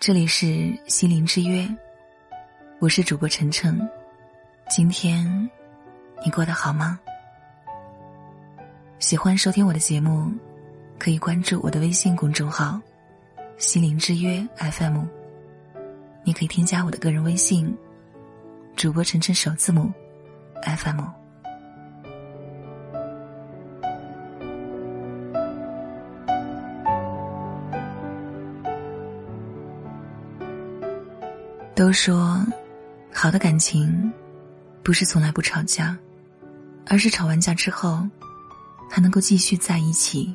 [0.00, 1.68] 这里是心灵之约，
[2.78, 3.86] 我是主播晨晨。
[4.70, 5.28] 今天
[6.24, 6.98] 你过得好吗？
[8.98, 10.32] 喜欢收听我的节目，
[10.98, 12.80] 可以关注我的微信公众号
[13.58, 15.04] “心灵之约 FM”。
[16.24, 17.76] 你可以添加我的个人微信，
[18.76, 19.92] 主播晨晨首字母
[20.62, 21.19] FM。
[31.80, 32.38] 都说，
[33.10, 34.12] 好的感情，
[34.82, 35.96] 不是从来不吵架，
[36.86, 38.06] 而是吵完架之后，
[38.90, 40.30] 还能够继续在一起；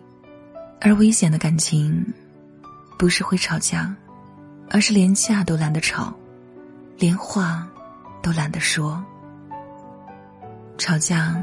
[0.81, 2.03] 而危险的感情，
[2.97, 3.95] 不是会吵架，
[4.71, 6.11] 而是连架都懒得吵，
[6.97, 7.67] 连话
[8.23, 8.99] 都懒得说。
[10.79, 11.39] 吵架，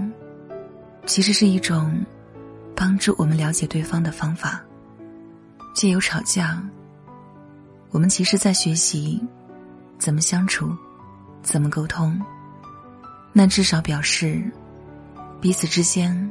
[1.07, 1.97] 其实是一种
[2.75, 4.61] 帮助我们了解对方的方法。
[5.77, 6.61] 借由吵架，
[7.93, 9.23] 我们其实在学习。
[10.03, 10.77] 怎么相处，
[11.45, 12.21] 怎么沟通？
[13.33, 14.43] 那至少表示
[15.41, 16.29] 彼此之间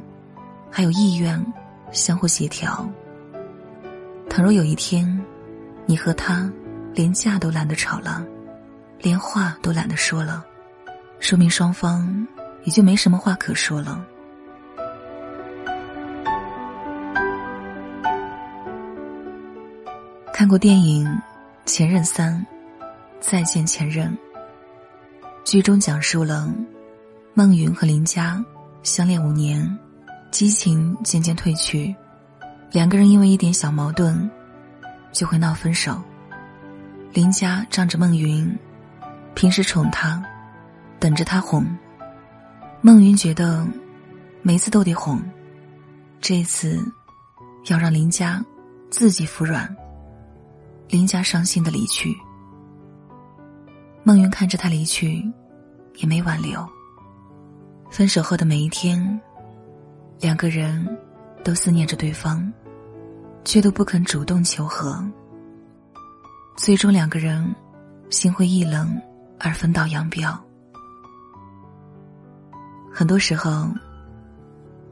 [0.70, 1.42] 还有意愿
[1.90, 2.86] 相互协调。
[4.28, 5.18] 倘若有一天
[5.86, 6.52] 你和他
[6.92, 8.22] 连架都懒得吵了，
[9.00, 10.44] 连话都懒得说了，
[11.18, 12.28] 说明双方
[12.64, 14.04] 也就没什么话可说了。
[20.30, 21.06] 看过电影
[21.64, 22.38] 《前任三》。
[23.22, 24.14] 再见前任。
[25.44, 26.52] 剧中讲述了
[27.32, 28.44] 孟云和林佳
[28.82, 29.78] 相恋五年，
[30.30, 31.94] 激情渐渐褪去，
[32.72, 34.28] 两个人因为一点小矛盾
[35.12, 36.02] 就会闹分手。
[37.12, 38.58] 林佳仗着孟云
[39.34, 40.22] 平时宠他，
[40.98, 41.64] 等着他哄。
[42.80, 43.66] 孟云觉得
[44.42, 45.22] 每次都得哄，
[46.20, 46.78] 这次
[47.68, 48.44] 要让林佳
[48.90, 49.74] 自己服软。
[50.88, 52.14] 林佳伤心的离去。
[54.04, 55.24] 孟云看着他离去，
[55.96, 56.66] 也没挽留。
[57.88, 59.20] 分手后的每一天，
[60.18, 60.84] 两个人
[61.44, 62.52] 都思念着对方，
[63.44, 65.00] 却都不肯主动求和。
[66.56, 67.54] 最终，两个人
[68.10, 69.00] 心灰意冷
[69.38, 70.36] 而分道扬镳。
[72.92, 73.68] 很多时候，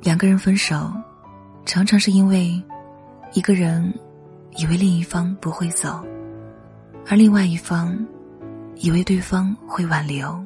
[0.02, 0.92] 两个人分手，
[1.66, 2.62] 常常是因为
[3.32, 3.92] 一个人
[4.56, 6.00] 以为另一方不会走，
[7.08, 7.98] 而另外一方。
[8.82, 10.42] 以为对方会挽留，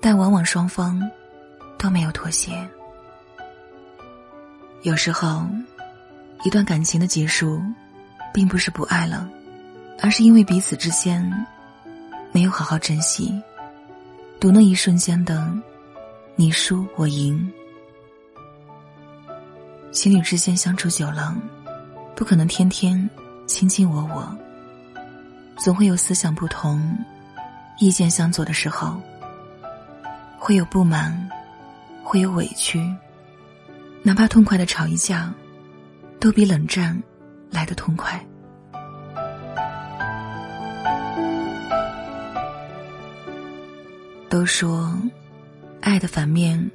[0.00, 1.02] 但往往双方
[1.76, 2.52] 都没有妥协。
[4.82, 5.44] 有时候，
[6.44, 7.60] 一段感情的结束，
[8.32, 9.28] 并不是不爱了，
[10.00, 11.28] 而是因为彼此之间
[12.30, 13.34] 没有好好珍惜，
[14.38, 15.52] 赌那一瞬间的
[16.36, 17.52] 你输我赢。
[19.90, 21.36] 情侣之间相处久了，
[22.14, 23.10] 不可能天天
[23.48, 24.47] 卿卿我我。
[25.58, 26.96] 总会有思想不同、
[27.78, 28.96] 意见相左的时候，
[30.38, 31.28] 会有不满，
[32.04, 32.80] 会有委屈，
[34.02, 35.34] 哪怕痛快的吵一架，
[36.20, 36.96] 都比冷战
[37.50, 38.24] 来的痛快。
[44.30, 44.96] 都说，
[45.80, 46.70] 爱的反面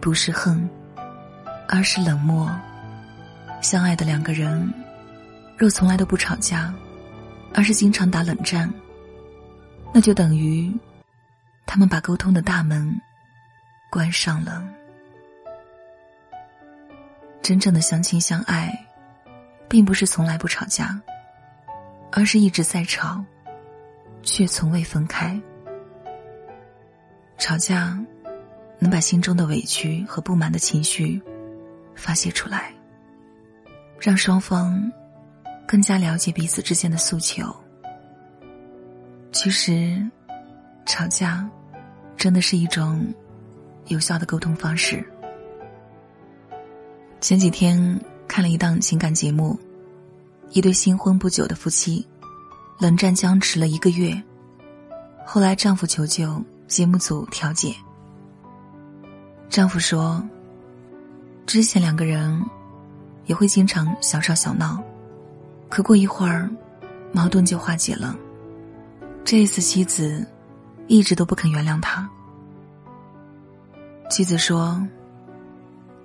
[0.00, 0.66] 不是恨，
[1.68, 2.50] 而是冷漠。
[3.60, 4.72] 相爱的两个人，
[5.58, 6.72] 若从来都不吵架。
[7.54, 8.68] 而是经常打冷战，
[9.92, 10.70] 那就等于
[11.64, 13.00] 他们把沟通的大门
[13.90, 14.68] 关上了。
[17.40, 18.76] 真正的相亲相爱，
[19.68, 21.00] 并不是从来不吵架，
[22.10, 23.24] 而是一直在吵，
[24.22, 25.40] 却从未分开。
[27.38, 27.96] 吵架
[28.80, 31.22] 能把心中的委屈和不满的情绪
[31.94, 32.72] 发泄出来，
[34.00, 34.90] 让双方。
[35.66, 37.44] 更加了解彼此之间的诉求。
[39.32, 40.00] 其实，
[40.86, 41.48] 吵架
[42.16, 43.04] 真的是一种
[43.86, 45.04] 有效的沟通方式。
[47.20, 49.58] 前几天看了一档情感节目，
[50.50, 52.06] 一对新婚不久的夫妻，
[52.78, 54.22] 冷战僵持了一个月，
[55.24, 57.74] 后来丈夫求救节目组调解。
[59.48, 60.22] 丈夫说，
[61.46, 62.40] 之前两个人
[63.26, 64.82] 也会经常小吵小闹。
[65.68, 66.48] 可过一会儿，
[67.12, 68.16] 矛盾就化解了。
[69.24, 70.24] 这一次，妻子
[70.86, 72.08] 一直都不肯原谅他。
[74.10, 74.86] 妻子说：“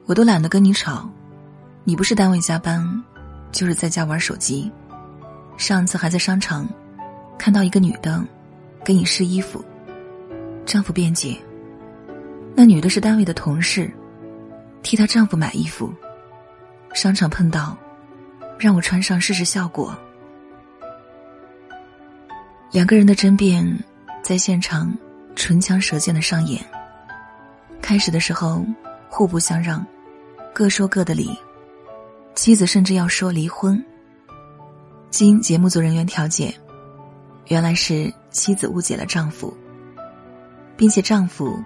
[0.07, 1.07] 我都懒得跟你吵，
[1.83, 3.03] 你不是单位加班，
[3.51, 4.71] 就是在家玩手机。
[5.57, 6.67] 上次还在商场
[7.37, 8.23] 看到一个女的
[8.83, 9.63] 给你试衣服。”
[10.65, 11.37] 丈夫辩解
[12.55, 13.91] ：“那女的是单位的同事，
[14.81, 15.93] 替她丈夫买衣服，
[16.93, 17.77] 商场碰到。”
[18.59, 19.97] 让我穿上试试效果。
[22.71, 23.65] 两个人的争辩
[24.21, 24.93] 在现场
[25.33, 26.63] 唇枪舌剑的上演。
[27.81, 28.63] 开始的时候
[29.09, 29.83] 互不相让，
[30.53, 31.35] 各说各的理，
[32.35, 33.83] 妻子甚至要说离婚。
[35.09, 36.53] 经节目组人员调解，
[37.47, 39.51] 原来是妻子误解了丈夫，
[40.75, 41.57] 并且丈夫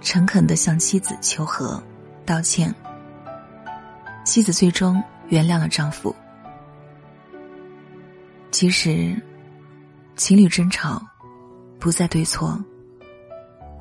[0.00, 1.82] 诚恳的向妻子求和、
[2.24, 2.74] 道歉。
[4.24, 6.14] 妻子最终原谅了丈夫。
[8.50, 9.14] 其实，
[10.16, 11.00] 情侣争吵
[11.78, 12.58] 不在对错，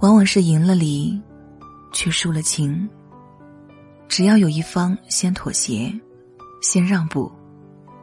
[0.02, 1.20] 往往是赢了理，
[1.92, 2.88] 却输了情。
[4.08, 5.92] 只要有一方先妥协，
[6.62, 7.32] 先让步，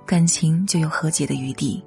[0.04, 1.82] 感情就有和解的余地。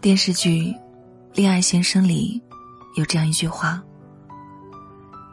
[0.00, 0.74] 电视剧。
[1.34, 2.42] 《恋爱先生》里
[2.94, 3.82] 有这样一句话：“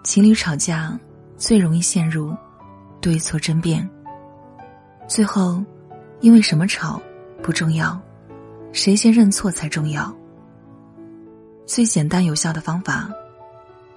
[0.10, 1.00] 情侣吵架
[1.38, 2.36] 最容易陷入
[3.00, 3.88] 对错争辩，
[5.08, 5.64] 最后
[6.20, 7.00] 因为什么吵
[7.44, 8.02] 不重要，
[8.74, 10.12] 谁先认错才重要。
[11.68, 13.08] 最简单有效的方法，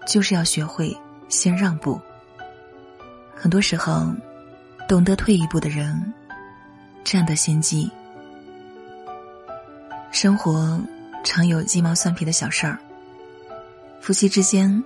[0.07, 0.95] 就是要学会
[1.31, 1.99] 先让步。
[3.35, 4.13] 很多时候，
[4.87, 6.13] 懂得退一步的人
[7.03, 7.91] 占得先机。
[10.11, 10.79] 生活。”
[11.25, 12.77] 常有鸡毛蒜皮的小事儿，
[14.01, 14.83] 夫妻之间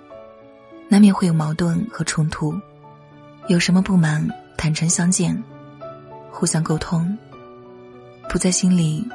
[0.88, 2.58] 难免会有矛盾和冲突，
[3.48, 5.42] 有什么不满，坦诚相见，
[6.30, 7.16] 互相沟通，
[8.28, 9.06] 不在心里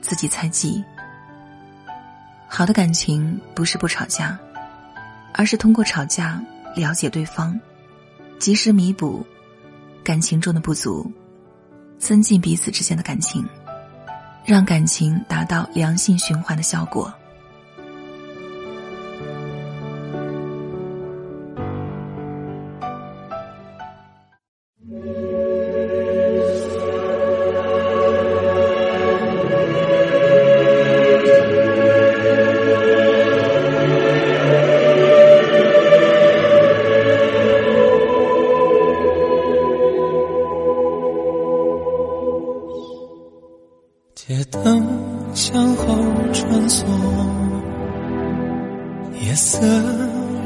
[0.00, 0.82] 自己猜忌。
[2.48, 4.38] 好的感情不是不吵架，
[5.32, 6.42] 而是通过吵架
[6.74, 7.58] 了解对方，
[8.38, 9.24] 及时弥补
[10.04, 11.10] 感情中的不足，
[11.98, 13.46] 增进彼此之间的感情。
[14.44, 17.14] 让感情达到良性循环的效果。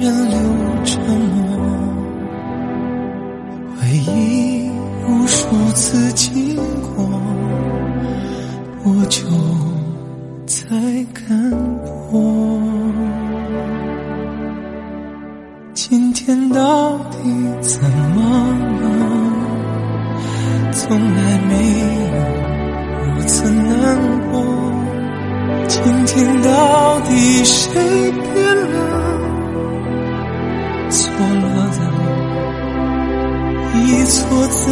[0.06, 0.38] 人流
[0.84, 1.58] 沉默，
[3.74, 4.70] 回忆
[5.08, 6.54] 无数次经
[6.94, 7.04] 过，
[8.84, 9.26] 多久
[10.46, 10.64] 才
[11.12, 11.50] 看
[12.08, 12.62] 破？
[15.74, 17.16] 今天到底
[17.60, 17.82] 怎
[18.14, 18.22] 么
[18.82, 18.86] 了？
[20.70, 21.84] 从来没有。
[23.02, 23.98] 如此难
[24.30, 24.40] 过，
[25.66, 29.05] 今天到底谁变了？
[33.86, 34.18] 一错
[34.48, 34.66] 再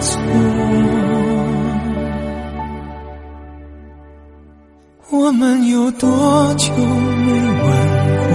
[0.00, 0.10] 错，
[5.10, 7.66] 我们有多久没吻
[8.22, 8.30] 过？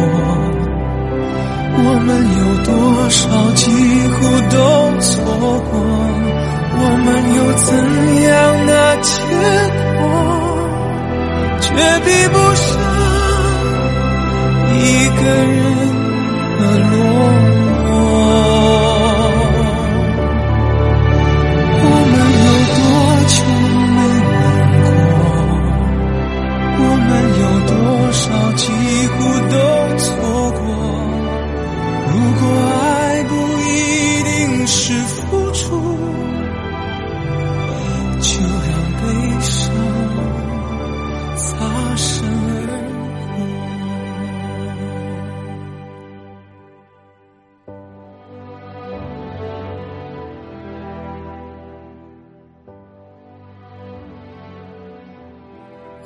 [1.84, 2.10] 我们
[2.40, 2.70] 有多
[3.10, 3.22] 少
[3.56, 3.64] 几
[4.12, 4.16] 乎
[4.52, 4.54] 都
[5.00, 5.10] 错
[5.72, 5.74] 过？
[6.84, 7.68] 我们有怎
[8.28, 8.30] 样
[8.68, 8.70] 的
[9.02, 9.10] 结
[9.98, 10.00] 果，
[11.62, 11.66] 却
[12.04, 12.68] 比不上
[14.78, 14.80] 一
[15.16, 15.60] 个人
[16.60, 16.94] 的落
[17.40, 17.41] 寞。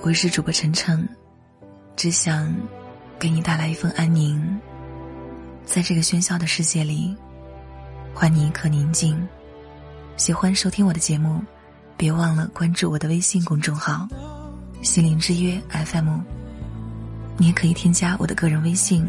[0.06, 1.10] 我是主播晨晨，
[1.96, 2.56] 只想
[3.18, 4.40] 给你带来一份安宁。
[5.66, 7.18] 在这个喧嚣的世界里，
[8.14, 9.28] 还你一颗宁静。
[10.16, 11.42] 喜欢收听我的节目，
[11.98, 14.08] 别忘了关注我的微信公众号
[14.84, 16.20] “心灵之约 FM”。
[17.38, 19.04] 你也可以添加我的个人微信，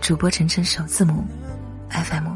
[0.00, 1.24] 主播晨晨首字母
[1.90, 2.28] FM。